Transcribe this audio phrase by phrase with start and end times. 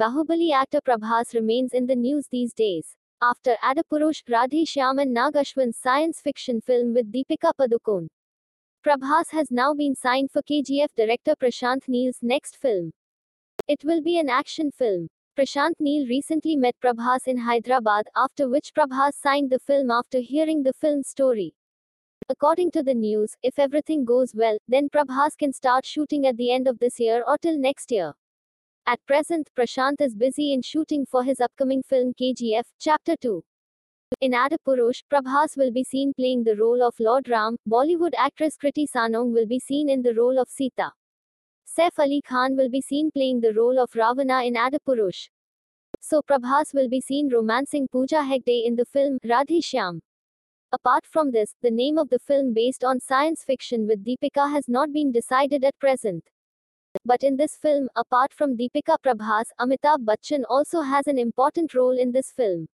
[0.00, 2.96] Bahubali actor Prabhas remains in the news these days.
[3.20, 5.34] After Adipurush, Radhe Shyam and Nag
[5.74, 8.08] science fiction film with Deepika Padukone.
[8.82, 12.92] Prabhas has now been signed for KGF director Prashant Neel's next film.
[13.68, 15.08] It will be an action film.
[15.36, 20.62] Prashant Neel recently met Prabhas in Hyderabad, after which Prabhas signed the film after hearing
[20.62, 21.52] the film story.
[22.30, 26.50] According to the news, if everything goes well, then Prabhas can start shooting at the
[26.50, 28.14] end of this year or till next year.
[28.90, 33.40] At present, Prashant is busy in shooting for his upcoming film KGF, Chapter 2.
[34.20, 38.88] In Adipurush, Prabhas will be seen playing the role of Lord Ram, Bollywood actress Kriti
[38.88, 40.90] Sanon will be seen in the role of Sita.
[41.64, 45.28] Saif Ali Khan will be seen playing the role of Ravana in Adipurush.
[46.00, 50.00] So Prabhas will be seen romancing Pooja Hegde in the film Radhe Shyam.
[50.72, 54.66] Apart from this, the name of the film based on science fiction with Deepika has
[54.66, 56.24] not been decided at present.
[57.04, 61.96] But in this film, apart from Deepika Prabhas, Amitabh Bachchan also has an important role
[61.98, 62.68] in this film.